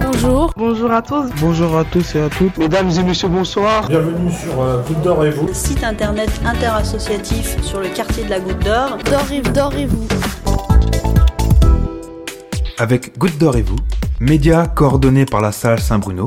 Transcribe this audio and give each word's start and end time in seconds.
Bonjour. 0.00 0.52
Bonjour 0.56 0.90
à 0.92 1.02
tous. 1.02 1.30
Bonjour 1.40 1.76
à 1.76 1.84
tous 1.84 2.14
et 2.14 2.20
à 2.20 2.28
toutes. 2.28 2.56
Mesdames 2.58 2.90
et 2.90 3.02
messieurs, 3.02 3.28
bonsoir. 3.28 3.88
Bienvenue 3.88 4.32
sur 4.32 4.60
euh, 4.60 4.82
Goutte 4.82 5.02
d'Or 5.02 5.24
et 5.24 5.30
vous. 5.30 5.48
Site 5.52 5.84
internet 5.84 6.30
interassociatif 6.44 7.60
sur 7.62 7.80
le 7.80 7.88
quartier 7.88 8.24
de 8.24 8.30
la 8.30 8.40
Goutte 8.40 8.64
d'Or. 8.64 8.98
D'or 9.52 9.74
et 9.74 9.86
vous. 9.86 10.06
Avec 12.78 13.16
Goutte 13.18 13.38
d'Or 13.38 13.56
et 13.56 13.62
vous, 13.62 13.78
média 14.20 14.66
coordonné 14.66 15.26
par 15.26 15.40
la 15.40 15.52
salle 15.52 15.80
Saint-Bruno, 15.80 16.26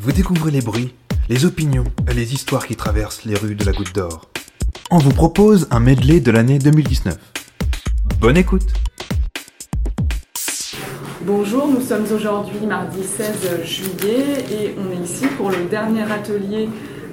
vous 0.00 0.12
découvrez 0.12 0.50
les 0.50 0.62
bruits, 0.62 0.94
les 1.28 1.44
opinions 1.44 1.84
et 2.10 2.14
les 2.14 2.34
histoires 2.34 2.66
qui 2.66 2.76
traversent 2.76 3.24
les 3.24 3.34
rues 3.34 3.54
de 3.54 3.64
la 3.64 3.72
Goutte 3.72 3.94
d'Or. 3.94 4.30
On 4.90 4.98
vous 4.98 5.12
propose 5.12 5.66
un 5.70 5.80
medley 5.80 6.20
de 6.20 6.30
l'année 6.30 6.58
2019. 6.58 7.16
Bonne 8.20 8.36
écoute 8.36 8.72
Bonjour, 11.26 11.66
nous 11.68 11.80
sommes 11.80 12.04
aujourd'hui 12.14 12.66
mardi 12.66 13.02
16 13.02 13.64
juillet 13.64 14.44
et 14.52 14.74
on 14.78 14.92
est 14.92 15.02
ici 15.02 15.26
pour 15.38 15.48
le 15.48 15.64
dernier 15.70 16.02
atelier 16.02 16.68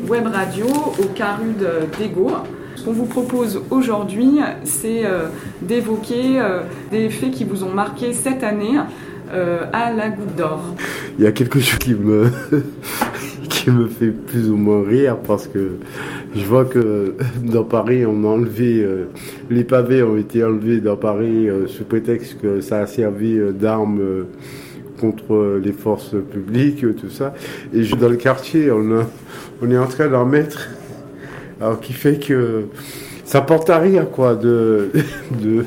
web 0.05 0.27
radio 0.27 0.65
au 0.67 1.05
Carude 1.15 1.65
d'Ego. 1.97 2.29
Ce 2.75 2.83
qu'on 2.83 2.91
vous 2.91 3.05
propose 3.05 3.61
aujourd'hui, 3.69 4.41
c'est 4.65 5.05
euh, 5.05 5.27
d'évoquer 5.61 6.41
euh, 6.41 6.63
des 6.91 7.09
faits 7.09 7.31
qui 7.31 7.45
vous 7.45 7.63
ont 7.63 7.71
marqué 7.71 8.11
cette 8.11 8.43
année 8.43 8.77
euh, 9.31 9.63
à 9.71 9.93
la 9.93 10.09
Goutte 10.09 10.35
d'Or. 10.35 10.61
Il 11.17 11.23
y 11.23 11.27
a 11.27 11.31
quelque 11.31 11.61
chose 11.61 11.79
qui 11.79 11.93
me, 11.93 12.29
qui 13.49 13.71
me 13.71 13.87
fait 13.87 14.11
plus 14.11 14.49
ou 14.49 14.57
moins 14.57 14.83
rire 14.85 15.19
parce 15.25 15.47
que 15.47 15.77
je 16.35 16.45
vois 16.45 16.65
que 16.65 17.15
dans 17.43 17.63
Paris, 17.63 18.05
on 18.05 18.23
a 18.23 18.27
enlevé, 18.27 18.81
euh, 18.83 19.05
les 19.49 19.63
pavés 19.63 20.01
ont 20.03 20.17
été 20.17 20.43
enlevés 20.43 20.79
dans 20.79 20.95
Paris 20.95 21.49
euh, 21.49 21.67
sous 21.67 21.83
prétexte 21.83 22.39
que 22.41 22.61
ça 22.61 22.79
a 22.79 22.87
servi 22.87 23.37
euh, 23.37 23.51
d'arme 23.51 23.99
euh, 23.99 24.23
contre 24.99 25.59
les 25.61 25.71
forces 25.71 26.15
publiques, 26.31 26.85
tout 26.95 27.09
ça. 27.09 27.33
Et 27.73 27.83
dans 27.83 28.07
le 28.09 28.17
quartier, 28.17 28.69
on, 28.71 29.69
est 29.69 29.77
en 29.77 29.87
train 29.87 30.07
d'en 30.07 30.25
mettre. 30.25 30.69
Alors 31.59 31.79
qui 31.79 31.93
fait 31.93 32.19
que 32.19 32.65
ça 33.25 33.41
porte 33.41 33.69
à 33.69 33.79
rire, 33.79 34.09
quoi, 34.11 34.35
de, 34.35 34.89
de, 35.43 35.65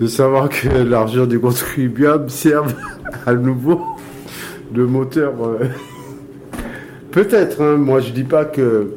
de 0.00 0.06
savoir 0.06 0.48
que 0.48 0.68
l'argent 0.68 1.26
du 1.26 1.38
contribuable 1.38 2.30
serve 2.30 2.74
à 3.26 3.34
nouveau 3.34 3.80
de 4.72 4.84
moteur. 4.84 5.34
euh, 5.42 5.66
Peut-être, 7.10 7.62
hein, 7.62 7.76
moi 7.76 8.00
je 8.00 8.12
dis 8.12 8.24
pas 8.24 8.44
que, 8.44 8.88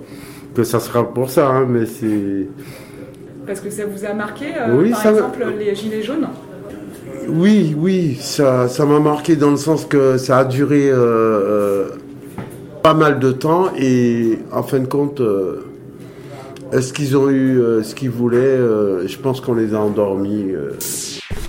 que 0.56 0.64
ça 0.64 0.80
sera 0.80 1.04
pour 1.14 1.30
ça, 1.30 1.48
hein, 1.50 1.66
mais 1.70 1.86
c'est. 1.86 2.48
Parce 3.46 3.60
que 3.62 3.70
ça 3.70 3.86
vous 3.86 4.06
a 4.06 4.14
marqué, 4.14 4.46
euh, 4.60 4.76
Oui, 4.78 4.92
par 4.92 5.02
ça- 5.02 5.12
exemple, 5.12 5.46
les 5.58 5.74
gilets 5.76 6.04
jaunes 6.04 6.28
Oui, 7.28 7.76
oui, 7.78 8.18
ça 8.20 8.68
ça 8.68 8.86
m'a 8.86 9.00
marqué 9.00 9.36
dans 9.36 9.52
le 9.52 9.58
sens 9.58 9.86
que 9.86 10.18
ça 10.18 10.40
a 10.40 10.46
duré 10.46 10.90
euh, 10.90 10.96
euh, 10.98 11.88
pas 12.84 12.94
mal 12.94 13.20
de 13.20 13.32
temps 13.32 13.72
et 13.78 14.40
en 14.52 14.64
fin 14.64 14.80
de 14.80 14.86
compte, 14.86 15.20
euh, 15.22 15.66
est-ce 16.72 16.94
qu'ils 16.94 17.18
ont 17.18 17.30
eu 17.30 17.60
euh, 17.60 17.82
ce 17.84 17.96
qu'ils 17.96 18.10
voulaient 18.12 18.38
euh, 18.38 19.08
Je 19.08 19.18
pense 19.18 19.42
qu'on 19.42 19.56
les 19.56 19.74
a 19.74 19.80
endormis. 19.80 20.52
euh. 20.52 20.72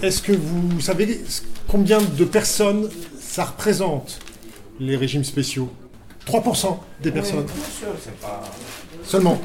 Est-ce 0.02 0.22
que 0.22 0.32
vous 0.32 0.80
savez 0.80 1.20
combien 1.68 1.98
de 2.18 2.24
personnes 2.24 2.88
ça 3.18 3.44
représente, 3.44 4.18
les 4.80 4.96
régimes 4.96 5.24
spéciaux? 5.24 5.68
3% 6.26 6.78
des 7.02 7.10
personnes. 7.10 7.46
Seulement. 9.04 9.38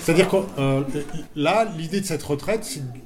C'est-à-dire 0.00 0.28
que 0.28 0.36
euh, 0.58 0.82
là, 1.36 1.66
l'idée 1.76 2.00
de 2.00 2.06
cette 2.06 2.22
retraite, 2.22 2.64
c'est 2.64 2.80
de 2.80 2.96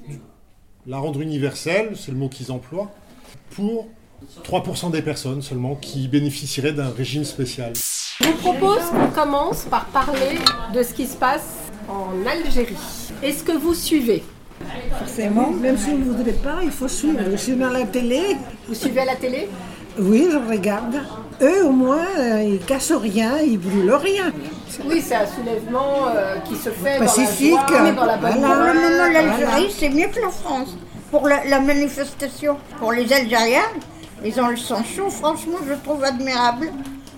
la 0.87 0.99
rendre 0.99 1.21
universelle, 1.21 1.95
c'est 1.97 2.13
le 2.13 2.19
mot 2.19 2.29
qu'ils 2.29 2.53
emploient, 2.53 2.91
pour 3.51 3.89
3% 4.45 4.91
des 4.91 5.03
personnes 5.03 5.43
seulement 5.43 5.75
qui 5.75 6.09
bénéficieraient 6.09 6.73
d'un 6.73 6.91
régime 6.91 7.25
spécial. 7.25 7.73
Je 8.21 8.27
vous 8.27 8.37
propose 8.37 8.83
qu'on 8.91 9.09
commence 9.09 9.65
par 9.65 9.87
parler 9.87 10.39
de 10.75 10.83
ce 10.83 10.95
qui 10.95 11.07
se 11.07 11.17
passe 11.17 11.71
en 11.89 12.11
Algérie. 12.27 12.77
Est-ce 13.23 13.43
que 13.43 13.53
vous 13.53 13.75
suivez? 13.75 14.23
Forcément, 14.99 15.51
même 15.51 15.77
si 15.77 15.91
vous 15.91 15.99
ne 15.99 16.05
voudrez 16.05 16.33
pas, 16.33 16.61
il 16.63 16.71
faut 16.71 16.89
suivre. 16.89 17.19
Je 17.31 17.37
suis 17.37 17.57
dans 17.57 17.71
la 17.71 17.85
télé. 17.85 18.37
Vous 18.69 18.75
suivez 18.75 19.01
à 19.01 19.07
la 19.07 19.17
télé? 19.17 19.49
Oui, 19.99 20.29
je 20.31 20.37
regarde. 20.37 21.03
Eux, 21.43 21.67
au 21.67 21.71
moins, 21.73 22.07
euh, 22.19 22.43
ils 22.43 22.61
cassent 22.65 22.93
rien, 22.93 23.39
ils 23.45 23.59
brûlent 23.59 23.95
rien. 23.95 24.33
Oui, 24.87 25.03
c'est 25.05 25.17
un 25.17 25.27
soulèvement 25.27 26.07
euh, 26.15 26.37
qui 26.49 26.55
se 26.57 26.71
fait 26.71 26.99
Pacifique. 26.99 27.53
dans 27.69 27.83
la 27.83 27.85
joie, 27.85 27.93
dans 27.93 28.05
la 28.05 28.17
bonne 28.17 28.31
Voilà. 28.39 28.55
humeur. 28.55 28.57
Pour 28.65 28.75
le 28.75 28.81
moment, 28.81 29.13
l'Algérie, 29.13 29.45
Voilà. 29.51 29.67
c'est 29.77 29.89
mieux 29.91 30.07
que 30.09 30.21
la 30.21 30.31
France. 30.31 30.77
Pour 31.11 31.29
la, 31.29 31.45
la 31.45 31.61
manifestation, 31.61 32.57
pour 32.79 32.93
les 32.93 33.13
Algériens, 33.13 33.61
ils 34.25 34.41
ont 34.41 34.49
le 34.49 34.57
sang 34.57 34.83
chaud. 34.85 35.11
Franchement, 35.11 35.59
je 35.69 35.75
trouve 35.75 36.05
admirable 36.05 36.69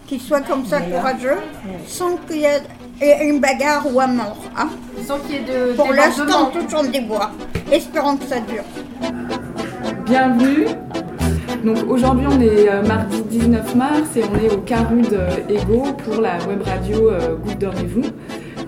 qu'ils 0.06 0.20
soient 0.20 0.40
comme 0.40 0.64
ça 0.66 0.80
courageux, 0.80 1.36
sans 1.86 2.16
qu'il 2.26 2.38
y 2.38 2.44
ait 2.44 2.62
une 3.28 3.40
bagarre 3.40 3.84
ou 3.92 4.00
un 4.00 4.06
mort. 4.06 4.36
hein. 4.56 4.68
Sans 5.06 5.18
qu'il 5.18 5.34
y 5.34 5.38
ait 5.38 5.40
de 5.42 5.74
Pour 5.74 5.92
l'instant, 5.92 6.50
tout 6.50 6.74
en 6.74 6.84
des 6.84 7.00
bois. 7.02 7.30
Espérons 7.70 8.16
que 8.16 8.24
ça 8.24 8.40
dure. 8.40 8.64
Bienvenue. 10.06 10.66
Donc 11.64 11.78
aujourd'hui 11.88 12.26
on 12.28 12.40
est 12.42 12.68
euh, 12.68 12.82
mardi 12.82 13.22
19 13.22 13.74
mars 13.74 14.16
et 14.16 14.22
on 14.24 14.36
est 14.44 14.52
au 14.52 14.58
Carude 14.58 15.18
Ego 15.48 15.84
pour 16.04 16.20
la 16.20 16.36
web 16.46 16.60
radio 16.62 17.08
euh, 17.08 17.36
Goutte 17.36 17.58
d'Or 17.58 17.72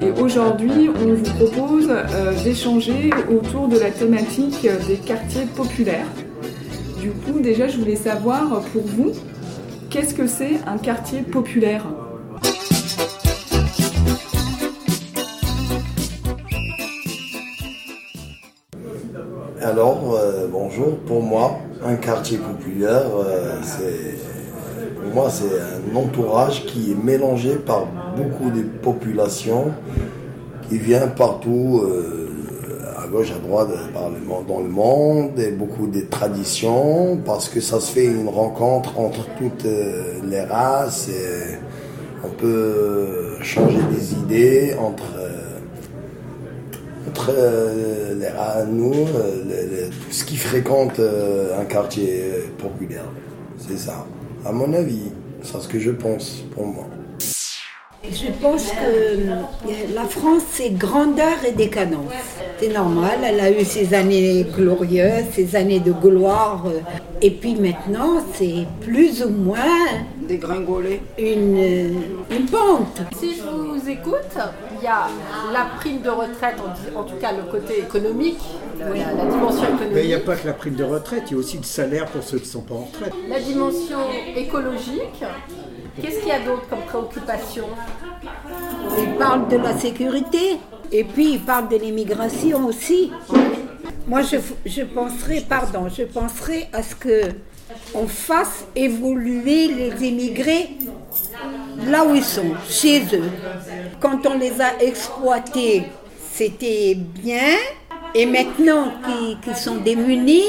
et 0.00 0.10
aujourd'hui 0.18 0.88
on 0.88 1.12
vous 1.12 1.46
propose 1.46 1.90
euh, 1.90 2.32
d'échanger 2.42 3.10
autour 3.30 3.68
de 3.68 3.78
la 3.78 3.90
thématique 3.90 4.66
des 4.88 4.96
quartiers 4.96 5.44
populaires. 5.44 6.06
Du 6.98 7.10
coup 7.10 7.38
déjà 7.40 7.68
je 7.68 7.76
voulais 7.76 7.96
savoir 7.96 8.62
pour 8.72 8.82
vous 8.86 9.12
qu'est-ce 9.90 10.14
que 10.14 10.26
c'est 10.26 10.58
un 10.66 10.78
quartier 10.78 11.20
populaire? 11.20 11.84
Alors, 19.60 20.16
bonjour. 20.52 20.96
Pour 21.06 21.22
moi, 21.22 21.58
un 21.84 21.96
quartier 21.96 22.38
populaire, 22.38 23.06
euh, 23.18 23.58
c'est 23.62 24.16
pour 25.02 25.14
moi 25.14 25.30
c'est 25.30 25.44
un 25.44 25.96
entourage 25.96 26.66
qui 26.66 26.92
est 26.92 27.04
mélangé 27.04 27.56
par 27.56 27.86
beaucoup 28.16 28.50
de 28.50 28.62
populations 28.62 29.72
qui 30.68 30.78
vient 30.78 31.06
partout, 31.08 31.82
euh, 31.84 32.28
à 32.96 33.06
gauche, 33.06 33.30
à 33.30 33.38
droite, 33.38 33.68
dans 34.48 34.60
le 34.60 34.68
monde, 34.68 35.38
et 35.38 35.50
beaucoup 35.50 35.86
de 35.86 36.00
traditions, 36.00 37.18
parce 37.24 37.48
que 37.48 37.60
ça 37.60 37.78
se 37.78 37.92
fait 37.92 38.06
une 38.06 38.28
rencontre 38.28 38.98
entre 38.98 39.26
toutes 39.38 39.64
euh, 39.64 40.14
les 40.28 40.40
races. 40.40 41.08
Et 41.08 41.58
on 42.24 42.30
peut 42.30 43.36
changer 43.42 43.78
des 43.92 44.14
idées 44.14 44.74
entre 44.80 45.04
entre 47.16 47.32
euh, 47.36 48.14
euh, 49.16 49.42
les- 49.48 49.88
tout 49.88 50.10
ce 50.10 50.24
qui 50.24 50.36
fréquente 50.36 50.98
euh, 50.98 51.58
un 51.58 51.64
quartier 51.64 52.24
populaire. 52.58 53.04
C'est 53.58 53.78
ça. 53.78 54.04
À 54.44 54.52
mon 54.52 54.72
avis, 54.74 55.10
c'est 55.42 55.60
ce 55.60 55.68
que 55.68 55.78
je 55.78 55.90
pense 55.90 56.44
pour 56.54 56.66
moi. 56.66 56.86
Je 58.12 58.30
pense 58.40 58.70
que 58.70 58.84
euh, 58.84 59.34
la 59.94 60.04
France, 60.04 60.42
c'est 60.52 60.70
grandeur 60.70 61.36
et 61.46 61.52
décadence. 61.52 62.12
C'est 62.58 62.72
normal, 62.72 63.18
elle 63.24 63.40
a 63.40 63.50
eu 63.50 63.64
ses 63.64 63.92
années 63.94 64.46
glorieuses, 64.56 65.24
ses 65.32 65.56
années 65.56 65.80
de 65.80 65.92
gloire. 65.92 66.64
euh, 66.66 66.80
Et 67.20 67.30
puis 67.30 67.54
maintenant, 67.54 68.22
c'est 68.34 68.66
plus 68.80 69.22
ou 69.24 69.28
moins 69.30 69.56
Dégringoler. 70.28 71.00
une, 71.18 71.56
euh, 71.58 72.36
une 72.36 72.46
pente. 72.46 73.00
Si 73.18 73.34
je 73.36 73.42
vous 73.42 73.88
écoute, 73.88 74.34
il 74.78 74.84
y 74.84 74.86
a 74.86 75.06
la 75.52 75.66
prime 75.78 76.00
de 76.02 76.10
retraite, 76.10 76.56
en, 76.96 77.02
tout 77.04 77.16
cas 77.16 77.32
le 77.32 77.50
côté 77.50 77.78
économique, 77.80 78.38
la, 78.78 78.88
la- 78.90 79.12
la 79.24 79.30
dimension 79.30 79.66
Mais 79.92 80.02
il 80.02 80.06
n'y 80.08 80.14
a 80.14 80.18
économique, 80.18 80.24
pas 80.24 80.36
que 80.36 80.46
la 80.46 80.52
prime 80.54 80.74
de 80.74 80.84
retraite, 80.84 81.24
il 81.28 81.32
y 81.32 81.36
a 81.36 81.38
aussi 81.38 81.58
le 81.58 81.62
salaire 81.64 82.06
pour 82.06 82.22
ceux 82.22 82.38
qui 82.38 82.46
ne 82.46 82.50
sont 82.52 82.60
pas 82.62 82.74
en 82.74 82.84
retraite. 82.92 83.12
la 83.28 83.40
dimension 83.40 83.98
écologique. 84.36 85.22
Qu'est-ce 86.00 86.18
qu'il 86.20 86.28
y 86.28 86.32
a 86.32 86.40
d'autre 86.40 86.68
comme 86.68 86.82
préoccupation? 86.82 87.66
Il 88.98 89.14
parle 89.14 89.48
de 89.48 89.56
la 89.56 89.76
sécurité 89.78 90.58
et 90.92 91.04
puis 91.04 91.32
il 91.34 91.40
parle 91.40 91.68
de 91.68 91.76
l'immigration 91.76 92.66
aussi. 92.66 93.12
Moi, 94.06 94.22
je, 94.22 94.36
je 94.64 94.82
penserais, 94.82 95.42
pardon, 95.48 95.88
je 95.88 96.04
penserais 96.04 96.68
à 96.72 96.82
ce 96.82 96.94
que 96.94 97.22
on 97.94 98.06
fasse 98.06 98.66
évoluer 98.74 99.68
les 99.68 100.08
immigrés 100.08 100.70
là 101.86 102.04
où 102.04 102.14
ils 102.14 102.24
sont, 102.24 102.54
chez 102.68 103.02
eux. 103.14 103.30
Quand 104.00 104.24
on 104.26 104.38
les 104.38 104.60
a 104.60 104.82
exploités, 104.82 105.84
c'était 106.32 106.94
bien, 106.94 107.56
et 108.14 108.26
maintenant 108.26 108.92
qu'ils 109.44 109.56
sont 109.56 109.76
démunis, 109.76 110.42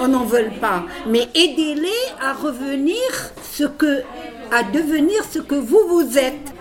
on 0.00 0.08
n'en 0.08 0.24
veut 0.24 0.50
pas. 0.60 0.84
Mais 1.06 1.28
aidez-les 1.34 1.88
à 2.20 2.32
revenir 2.32 2.96
ce 3.42 3.64
que, 3.64 4.02
à 4.52 4.62
devenir 4.62 5.22
ce 5.30 5.38
que 5.38 5.54
vous 5.54 5.80
vous 5.88 6.18
êtes. 6.18 6.52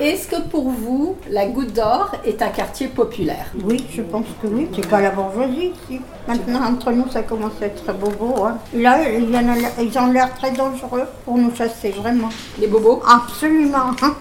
Est-ce 0.00 0.26
que 0.26 0.40
pour 0.50 0.68
vous, 0.70 1.14
la 1.30 1.46
Goutte 1.46 1.72
d'Or 1.72 2.10
est 2.26 2.42
un 2.42 2.48
quartier 2.48 2.88
populaire? 2.88 3.46
Oui, 3.64 3.86
je 3.94 4.02
pense 4.02 4.26
que 4.42 4.48
oui. 4.48 4.66
C'est 4.74 4.88
pas 4.88 5.00
la 5.00 5.10
bourgeoisie 5.10 5.70
ici. 5.88 6.00
Maintenant, 6.26 6.64
entre 6.68 6.90
nous, 6.90 7.08
ça 7.12 7.22
commence 7.22 7.52
à 7.62 7.66
être 7.66 7.84
très 7.84 7.92
bobo. 7.92 8.44
Hein. 8.44 8.58
Là, 8.74 8.98
ils, 9.08 9.26
viennent- 9.26 9.54
ils 9.80 9.96
ont 9.98 10.08
l'air 10.08 10.34
très 10.34 10.50
dangereux 10.50 11.04
pour 11.24 11.38
nous 11.38 11.54
chasser, 11.54 11.90
vraiment. 11.90 12.28
Les 12.60 12.66
bobos? 12.66 13.02
Absolument. 13.08 13.92
hein. 14.02 14.14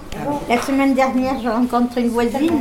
La 0.47 0.61
semaine 0.61 0.93
dernière, 0.93 1.35
j'ai 1.41 1.49
rencontré 1.49 2.01
une 2.01 2.09
voisine. 2.09 2.51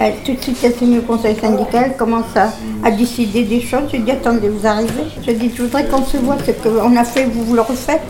Elle, 0.00 0.14
tout 0.24 0.32
de 0.32 0.40
suite, 0.40 0.56
elle 0.64 0.74
s'est 0.74 0.86
mise 0.86 1.00
au 1.00 1.02
conseil 1.02 1.36
syndical, 1.38 1.90
elle 1.90 1.96
commence 1.98 2.34
à, 2.34 2.52
à 2.82 2.90
décider 2.90 3.44
des 3.44 3.60
choses. 3.60 3.82
J'ai 3.92 3.98
dit, 3.98 4.12
attendez, 4.12 4.48
vous 4.48 4.66
arrivez? 4.66 5.04
J'ai 5.22 5.34
dit, 5.34 5.52
je 5.54 5.62
voudrais 5.62 5.86
qu'on 5.86 6.04
se 6.04 6.16
voit, 6.16 6.38
ce 6.38 6.52
qu'on 6.52 6.96
a 6.96 7.04
fait, 7.04 7.26
vous, 7.26 7.44
vous 7.44 7.54
le 7.54 7.60
refaites. 7.60 8.00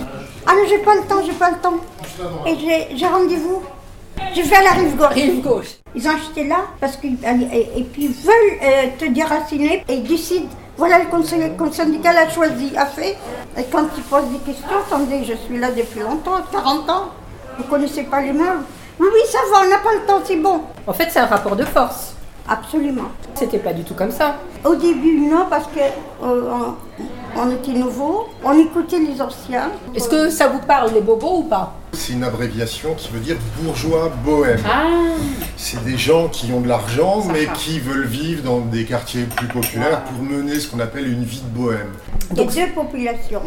Ah, 0.47 0.53
mais 0.57 0.69
j'ai 0.69 0.79
pas 0.79 0.95
le 0.95 1.03
temps, 1.03 1.23
j'ai 1.25 1.33
pas 1.33 1.51
le 1.51 1.59
temps. 1.59 1.75
Et 2.47 2.57
j'ai- 2.59 2.97
j'ai 2.97 3.07
rendez-vous. 3.07 3.63
Je 4.35 4.43
vais 4.43 4.57
à 4.57 4.63
la 4.63 4.71
rive 4.73 4.97
gauche. 4.97 5.13
Rive 5.15 5.41
gauche. 5.43 5.67
Ils 5.95 6.07
ont 6.09 6.11
acheté 6.15 6.45
là 6.47 6.57
parce 6.81 6.97
qu'ils 6.97 7.17
et, 7.25 7.79
et 7.81 7.83
puis 7.85 8.05
ils 8.07 8.13
veulent 8.13 8.59
euh, 8.63 8.87
te 8.99 9.05
déraciner 9.07 9.85
et 9.89 9.95
ils 9.95 10.05
décident. 10.05 10.49
Voilà 10.77 10.99
le 11.01 11.07
conseil, 11.07 11.41
le 11.41 11.51
conseil 11.57 11.87
syndical 11.87 12.17
a 12.17 12.29
choisi, 12.31 12.73
a 12.77 12.87
fait. 12.87 13.17
Et 13.59 13.65
quand 13.71 13.85
ils 13.97 14.03
posent 14.05 14.29
des 14.31 14.39
questions, 14.39 14.69
attendez, 14.87 15.23
je 15.25 15.35
suis 15.35 15.59
là 15.59 15.71
depuis 15.71 16.01
longtemps, 16.01 16.39
40 16.51 16.89
ans. 16.89 17.05
Vous 17.59 17.65
connaissez 17.65 18.05
pas 18.05 18.21
les 18.23 18.33
meubles 18.33 18.65
Oui, 18.99 19.09
oui, 19.13 19.21
ça 19.31 19.39
va, 19.53 19.67
on 19.67 19.69
n'a 19.71 19.79
pas 19.79 19.93
le 19.93 20.07
temps, 20.07 20.21
c'est 20.25 20.37
bon. 20.37 20.63
En 20.87 20.93
fait, 20.95 21.09
c'est 21.11 21.19
un 21.21 21.27
rapport 21.27 21.57
de 21.57 21.65
force. 21.65 22.12
Absolument. 22.49 23.09
C'était 23.35 23.59
pas 23.59 23.73
du 23.73 23.85
tout 23.85 23.95
comme 23.95 24.11
ça. 24.11 24.37
Au 24.65 24.75
début, 24.75 25.21
non, 25.21 25.47
parce 25.49 25.67
que 25.67 25.81
euh, 26.25 26.51
on, 26.51 27.41
on 27.41 27.51
était 27.51 27.73
nouveaux, 27.73 28.29
on 28.45 28.59
écoutait 28.59 28.99
les 28.99 29.21
anciens. 29.23 29.71
Est-ce 29.95 30.09
que 30.09 30.29
ça 30.31 30.49
vous 30.49 30.61
parle, 30.61 30.93
les 30.93 31.01
bobos, 31.01 31.39
ou 31.39 31.43
pas? 31.45 31.75
C'est 31.93 32.15
une 32.15 32.25
abréviation 32.25 32.95
qui 32.95 33.11
veut 33.11 33.21
dire 33.21 33.37
bourgeois 33.61 34.11
bohème. 34.25 34.61
C'est 35.57 35.83
des 35.85 35.97
gens 35.99 36.29
qui 36.29 36.51
ont 36.53 36.61
de 36.61 36.69
l'argent, 36.69 37.23
mais 37.33 37.47
qui 37.55 37.79
veulent 37.81 38.07
vivre 38.07 38.43
dans 38.43 38.61
des 38.61 38.85
quartiers 38.85 39.25
plus 39.25 39.47
populaires 39.47 40.03
pour 40.05 40.25
mener 40.25 40.59
ce 40.59 40.69
qu'on 40.69 40.81
appelle 40.81 41.07
une 41.07 41.23
vie 41.25 41.43
de 41.43 41.59
bohème. 41.59 41.93
Il 42.33 42.39
y 42.39 42.41
a 42.41 42.67
deux 42.67 42.73
populations. 42.73 43.43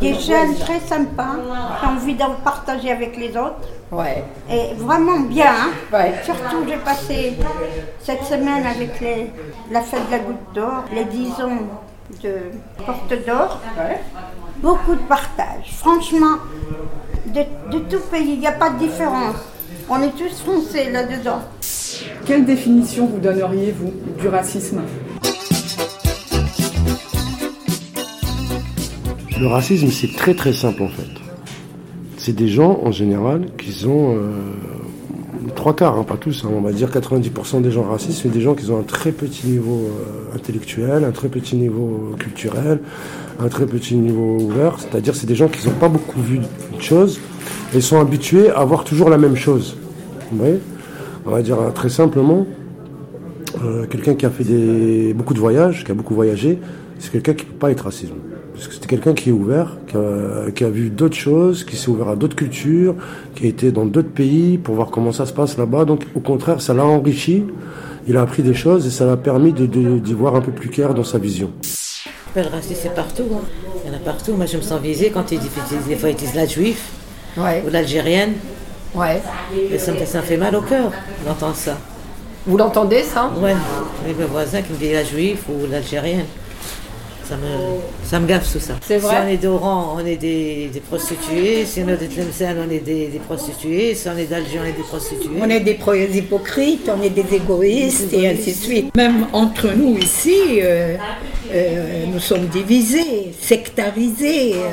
Des 0.00 0.14
jeunes 0.14 0.54
très 0.58 0.80
sympas, 0.80 1.36
qui 1.80 1.86
ont 1.86 1.90
envie 1.90 2.14
d'en 2.14 2.30
partager 2.44 2.90
avec 2.90 3.16
les 3.16 3.30
autres. 3.36 3.68
Ouais. 3.92 4.24
Et 4.50 4.74
vraiment 4.74 5.20
bien. 5.20 5.46
hein. 5.50 5.70
Ouais. 5.92 6.12
Surtout, 6.24 6.64
j'ai 6.68 6.76
passé 6.76 7.34
cette 8.00 8.24
semaine 8.24 8.66
avec 8.66 9.00
les- 9.00 9.30
la 9.70 9.80
fête 9.82 10.06
de 10.06 10.10
la 10.12 10.18
goutte 10.18 10.52
d'or, 10.54 10.84
les 10.92 11.04
10 11.04 11.30
ans 11.40 11.58
de 12.22 12.30
Porte 12.84 13.14
d'Or. 13.26 13.60
Beaucoup 14.58 14.94
de 14.94 15.00
partage. 15.08 15.72
Franchement, 15.76 16.36
de, 17.26 17.42
de 17.70 17.78
tout 17.80 18.00
pays, 18.10 18.32
il 18.34 18.40
n'y 18.40 18.46
a 18.48 18.52
pas 18.52 18.70
de 18.70 18.78
différence. 18.78 19.36
On 19.88 20.02
est 20.02 20.16
tous 20.16 20.40
foncés 20.44 20.90
là-dedans. 20.90 21.42
Quelle 22.24 22.44
définition 22.44 23.06
vous 23.06 23.18
donneriez, 23.18 23.70
vous, 23.72 23.92
du 24.18 24.26
racisme? 24.28 24.82
Le 29.40 29.46
racisme, 29.46 29.88
c'est 29.88 30.14
très 30.14 30.34
très 30.34 30.52
simple 30.52 30.82
en 30.82 30.88
fait. 30.88 31.10
C'est 32.16 32.34
des 32.34 32.48
gens 32.48 32.80
en 32.82 32.90
général 32.90 33.46
qui 33.58 33.86
ont 33.86 34.16
euh, 34.16 34.30
trois 35.54 35.76
quarts, 35.76 35.98
hein, 35.98 36.04
pas 36.04 36.16
tous, 36.16 36.44
hein, 36.44 36.50
on 36.52 36.60
va 36.60 36.72
dire 36.72 36.90
90% 36.90 37.60
des 37.60 37.70
gens 37.70 37.82
racistes, 37.82 38.20
c'est 38.22 38.30
des 38.30 38.40
gens 38.40 38.54
qui 38.54 38.70
ont 38.70 38.78
un 38.78 38.82
très 38.82 39.12
petit 39.12 39.46
niveau 39.46 39.88
euh, 39.88 40.34
intellectuel, 40.34 41.04
un 41.04 41.10
très 41.10 41.28
petit 41.28 41.56
niveau 41.56 42.14
culturel, 42.18 42.80
un 43.38 43.48
très 43.48 43.66
petit 43.66 43.94
niveau 43.94 44.38
ouvert. 44.40 44.78
C'est-à-dire 44.78 45.14
c'est 45.14 45.26
des 45.26 45.34
gens 45.34 45.48
qui 45.48 45.66
n'ont 45.66 45.74
pas 45.74 45.88
beaucoup 45.88 46.20
vu 46.20 46.38
de 46.38 46.80
choses 46.80 47.20
et 47.74 47.80
sont 47.80 48.00
habitués 48.00 48.50
à 48.50 48.64
voir 48.64 48.84
toujours 48.84 49.10
la 49.10 49.18
même 49.18 49.36
chose. 49.36 49.76
Vous 50.30 50.38
voyez? 50.38 50.60
On 51.26 51.30
va 51.30 51.42
dire 51.42 51.60
euh, 51.60 51.70
très 51.70 51.88
simplement, 51.88 52.46
euh, 53.64 53.86
quelqu'un 53.86 54.14
qui 54.14 54.26
a 54.26 54.30
fait 54.30 54.44
des, 54.44 55.12
beaucoup 55.14 55.34
de 55.34 55.40
voyages, 55.40 55.84
qui 55.84 55.90
a 55.90 55.94
beaucoup 55.94 56.14
voyagé, 56.14 56.58
c'est 56.98 57.10
quelqu'un 57.10 57.34
qui 57.34 57.44
ne 57.44 57.50
peut 57.50 57.58
pas 57.58 57.70
être 57.70 57.84
raciste. 57.84 58.12
Parce 58.56 58.68
que 58.68 58.74
c'est 58.74 58.86
quelqu'un 58.86 59.12
qui 59.12 59.28
est 59.28 59.32
ouvert, 59.32 59.76
qui 59.86 59.96
a, 59.98 60.50
qui 60.50 60.64
a 60.64 60.70
vu 60.70 60.88
d'autres 60.88 61.14
choses, 61.16 61.62
qui 61.62 61.76
s'est 61.76 61.88
ouvert 61.88 62.08
à 62.08 62.16
d'autres 62.16 62.36
cultures, 62.36 62.94
qui 63.34 63.44
a 63.44 63.48
été 63.50 63.70
dans 63.70 63.84
d'autres 63.84 64.08
pays 64.08 64.56
pour 64.56 64.74
voir 64.74 64.88
comment 64.88 65.12
ça 65.12 65.26
se 65.26 65.32
passe 65.34 65.58
là-bas. 65.58 65.84
Donc 65.84 66.04
au 66.14 66.20
contraire, 66.20 66.60
ça 66.62 66.72
l'a 66.72 66.84
enrichi, 66.86 67.44
il 68.08 68.16
a 68.16 68.22
appris 68.22 68.42
des 68.42 68.54
choses 68.54 68.86
et 68.86 68.90
ça 68.90 69.04
l'a 69.04 69.18
permis 69.18 69.52
de, 69.52 69.66
de- 69.66 69.98
d'y 69.98 70.14
voir 70.14 70.34
un 70.36 70.40
peu 70.40 70.52
plus 70.52 70.70
clair 70.70 70.94
dans 70.94 71.04
sa 71.04 71.18
vision. 71.18 71.50
Le 72.34 72.42
racisme, 72.42 72.80
c'est 72.82 72.94
partout. 72.94 73.24
hein. 73.34 73.40
Il 73.84 73.90
y 73.90 73.94
en 73.94 73.96
a 73.96 74.00
partout. 74.00 74.32
Moi, 74.34 74.46
je 74.46 74.56
me 74.56 74.62
sens 74.62 74.80
visée 74.80 75.10
quand 75.10 75.30
ils 75.32 75.38
disent, 75.38 75.50
des 75.88 75.96
fois, 75.96 76.08
ils 76.10 76.16
disent 76.16 76.34
la 76.34 76.46
juive 76.46 76.78
ou 77.38 77.70
l'algérienne. 77.70 78.32
Ouais. 78.94 79.20
Et 79.70 79.78
ça, 79.78 79.92
me, 79.92 79.98
ça 80.06 80.18
me 80.18 80.22
fait 80.24 80.36
mal 80.38 80.54
au 80.56 80.62
cœur 80.62 80.90
d'entendre 81.26 81.54
ça. 81.56 81.76
Vous 82.46 82.56
l'entendez, 82.56 83.02
ça? 83.02 83.30
J'ai 84.06 84.14
mes 84.14 84.24
voisins 84.24 84.62
qui 84.62 84.72
me 84.72 84.78
disent 84.78 84.92
la 84.94 85.04
juive 85.04 85.38
ou 85.48 85.66
l'algérienne. 85.70 86.24
Ça 87.28 87.36
me, 87.36 88.06
ça 88.08 88.20
me 88.20 88.26
gaffe 88.28 88.52
tout 88.52 88.60
ça. 88.60 88.74
C'est 88.86 88.98
vrai 88.98 89.16
Si 89.16 89.22
on 89.24 89.28
est 89.28 89.36
d'Oran, 89.38 89.96
on 89.96 90.06
est 90.06 90.14
des, 90.16 90.68
des 90.72 90.78
prostituées. 90.80 91.64
Si 91.64 91.80
on 91.84 91.88
est 91.88 91.96
de 91.96 92.06
Tlemcen, 92.06 92.56
on 92.64 92.70
est 92.70 92.78
des, 92.78 93.08
des 93.08 93.18
prostituées. 93.18 93.94
Si 93.96 94.08
on 94.08 94.16
est 94.16 94.26
d'Alger, 94.26 94.60
on 94.62 94.64
est 94.64 94.72
des 94.72 94.82
prostituées. 94.84 95.38
On 95.40 95.50
est 95.50 95.58
des 95.60 96.18
hypocrites, 96.18 96.88
on 96.96 97.02
est 97.02 97.10
des 97.10 97.34
égoïstes 97.34 98.12
et 98.12 98.28
ainsi 98.28 98.52
de 98.52 98.56
suite. 98.56 98.94
Même 98.96 99.26
entre 99.32 99.68
nous 99.76 99.96
ici, 99.98 100.60
euh, 100.62 100.96
euh, 101.52 102.04
nous 102.12 102.20
sommes 102.20 102.46
divisés, 102.46 103.32
sectarisés. 103.40 104.52
euh. 104.54 104.68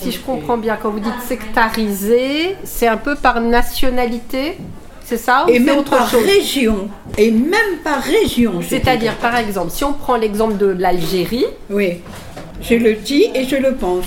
Si 0.00 0.12
je 0.12 0.20
comprends 0.20 0.58
bien, 0.58 0.76
quand 0.80 0.90
vous 0.90 1.00
dites 1.00 1.22
sectarisé, 1.26 2.54
c'est 2.64 2.86
un 2.86 2.98
peu 2.98 3.16
par 3.16 3.40
nationalité, 3.40 4.56
c'est 5.08 5.16
ça 5.16 5.46
ou 5.46 5.50
Et 5.50 5.58
même 5.58 5.78
autre 5.78 5.90
par 5.90 6.10
chose 6.10 6.24
région. 6.24 6.88
Et 7.16 7.30
même 7.30 7.78
par 7.82 8.02
région. 8.02 8.60
C'est-à-dire, 8.66 9.14
par 9.16 9.36
exemple, 9.36 9.70
si 9.70 9.82
on 9.84 9.94
prend 9.94 10.16
l'exemple 10.16 10.58
de 10.58 10.66
l'Algérie. 10.66 11.46
Oui, 11.70 12.02
je 12.60 12.74
le 12.74 12.94
dis 12.94 13.30
et 13.34 13.44
je 13.44 13.56
le 13.56 13.74
pense. 13.74 14.04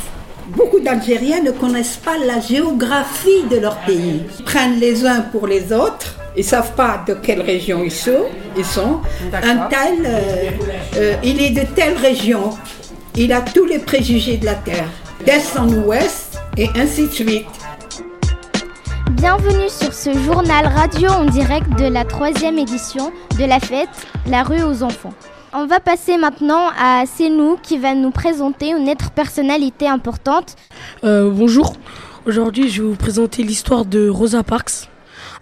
Beaucoup 0.55 0.79
d'Algériens 0.79 1.41
ne 1.41 1.51
connaissent 1.51 1.97
pas 1.97 2.17
la 2.23 2.39
géographie 2.39 3.43
de 3.49 3.57
leur 3.57 3.77
pays. 3.79 4.21
Ils 4.39 4.45
prennent 4.45 4.79
les 4.79 5.05
uns 5.05 5.21
pour 5.21 5.47
les 5.47 5.73
autres. 5.73 6.17
Ils 6.37 6.43
savent 6.43 6.73
pas 6.75 7.03
de 7.07 7.13
quelle 7.13 7.41
région 7.41 7.83
ils 7.83 7.91
sont. 7.91 8.25
Ils 8.57 8.65
sont. 8.65 8.99
Un 9.33 9.57
tel, 9.69 10.05
euh, 10.05 10.49
euh, 10.97 11.13
il 11.23 11.41
est 11.41 11.49
de 11.51 11.65
telle 11.75 11.97
région. 11.97 12.51
Il 13.15 13.33
a 13.33 13.41
tous 13.41 13.65
les 13.65 13.79
préjugés 13.79 14.37
de 14.37 14.45
la 14.45 14.55
terre, 14.55 14.87
d'est 15.25 15.57
en 15.57 15.67
ouest 15.67 16.39
et 16.57 16.69
ainsi 16.75 17.07
de 17.07 17.11
suite. 17.11 17.45
Bienvenue 19.11 19.69
sur 19.69 19.80
ce 20.03 20.13
journal 20.13 20.65
radio 20.65 21.09
en 21.09 21.25
direct 21.25 21.69
de 21.77 21.85
la 21.85 22.03
troisième 22.03 22.57
édition 22.57 23.11
de 23.37 23.45
la 23.45 23.59
fête 23.59 23.87
La 24.25 24.41
rue 24.41 24.63
aux 24.63 24.81
enfants. 24.81 25.13
On 25.53 25.67
va 25.67 25.79
passer 25.79 26.17
maintenant 26.17 26.69
à 26.75 27.03
Senou 27.05 27.55
qui 27.61 27.77
va 27.77 27.93
nous 27.93 28.09
présenter 28.09 28.69
une 28.69 28.89
autre 28.89 29.11
personnalité 29.11 29.87
importante. 29.87 30.55
Euh, 31.03 31.29
bonjour, 31.29 31.75
aujourd'hui 32.25 32.67
je 32.67 32.81
vais 32.81 32.89
vous 32.89 32.95
présenter 32.95 33.43
l'histoire 33.43 33.85
de 33.85 34.09
Rosa 34.09 34.41
Parks. 34.41 34.89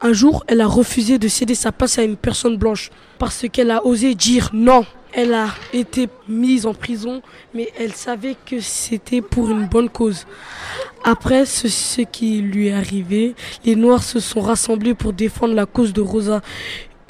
Un 0.02 0.12
jour, 0.12 0.44
elle 0.48 0.60
a 0.60 0.68
refusé 0.68 1.20
de 1.20 1.30
céder 1.30 1.56
sa 1.56 1.72
place 1.72 1.98
à 1.98 2.04
une 2.04 2.18
personne 2.18 2.58
blanche 2.58 2.90
parce 3.18 3.46
qu'elle 3.50 3.72
a 3.72 3.86
osé 3.86 4.14
dire 4.14 4.50
non. 4.52 4.86
Elle 5.12 5.34
a 5.34 5.48
été 5.74 6.08
mise 6.28 6.66
en 6.66 6.74
prison, 6.74 7.22
mais 7.54 7.72
elle 7.78 7.94
savait 7.94 8.36
que 8.46 8.60
c'était 8.60 9.22
pour 9.22 9.50
une 9.50 9.66
bonne 9.66 9.90
cause. 9.90 10.26
Après 11.04 11.46
ce, 11.46 12.02
qui 12.02 12.42
lui 12.42 12.68
est 12.68 12.74
arrivé, 12.74 13.36
les 13.66 13.76
Noirs 13.76 14.04
se 14.04 14.20
sont 14.20 14.42
rassemblés 14.42 14.94
pour 14.94 15.14
défendre 15.14 15.54
la 15.56 15.66
cause 15.66 15.94
de 15.94 16.02
Rosa. 16.02 16.42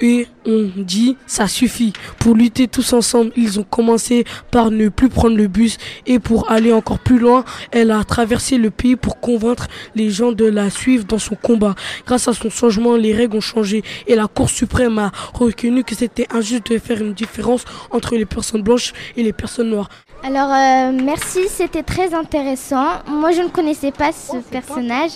Et 0.02 0.28
on 0.46 0.70
dit, 0.78 1.18
ça 1.28 1.48
suffit. 1.48 1.94
Pour 2.20 2.36
lutter 2.36 2.68
tous 2.68 2.94
ensemble, 2.94 3.32
ils 3.36 3.60
ont 3.60 3.64
commencé 3.64 4.24
par 4.52 4.72
ne 4.72 4.90
plus 4.90 5.10
prendre 5.10 5.36
le 5.36 5.48
bus. 5.48 5.78
Et 6.06 6.20
pour 6.20 6.50
aller 6.50 6.72
encore 6.72 7.00
plus 7.00 7.20
loin, 7.20 7.44
elle 7.72 7.92
a 7.92 8.04
traversé 8.04 8.58
le 8.58 8.70
pays 8.70 8.96
pour 8.96 9.20
convaincre 9.20 9.68
les 9.96 10.10
gens 10.10 10.32
de 10.32 10.46
la 10.46 10.70
suivre 10.70 11.04
dans 11.04 11.20
son 11.20 11.36
combat. 11.36 11.76
Grâce 12.06 12.28
à 12.28 12.34
son 12.34 12.50
changement, 12.50 12.96
les 12.96 13.14
règles 13.14 13.38
ont 13.38 13.42
changé. 13.42 13.84
Et 14.08 14.16
la 14.16 14.28
Cour 14.28 14.50
suprême 14.50 15.00
a 15.00 15.12
reconnu 15.34 15.84
que 15.84 15.96
c'était 15.96 16.28
injuste 16.32 16.72
de 16.72 16.78
faire 16.78 17.02
une 17.02 17.14
différence 17.14 17.66
entre 17.92 18.16
les 18.16 18.26
personnes 18.26 18.62
blanches 18.62 18.94
et 19.18 19.24
les 19.24 19.34
personnes 19.34 19.70
noires. 19.70 19.90
Alors 20.24 20.52
euh, 20.52 20.92
merci, 20.92 21.48
c'était 21.48 21.84
très 21.84 22.14
intéressant. 22.14 22.88
Moi 23.08 23.32
je 23.32 23.42
ne 23.42 23.48
connaissais 23.48 23.92
pas 23.92 24.12
ce 24.12 24.38
personnage 24.38 25.12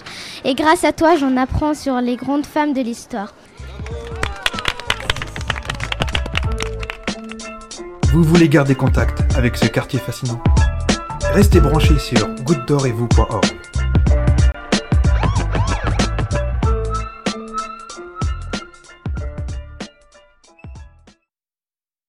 et 0.46 0.56
grâce 0.56 0.86
à 0.86 0.94
toi 0.94 1.18
j'en 1.18 1.36
apprends 1.36 1.74
sur 1.74 2.00
les 2.00 2.16
grandes 2.16 2.46
femmes 2.46 2.74
de 2.74 2.82
l'histoire. 2.82 3.34
Vous 8.14 8.22
voulez 8.22 8.48
garder 8.48 8.76
contact 8.76 9.24
avec 9.36 9.58
ce 9.58 9.66
quartier 9.66 9.98
fascinant? 9.98 10.40
Restez 11.34 11.60
branchés 11.60 11.98
sur 11.98 12.30
gouttedorezvous.org. 12.44 13.63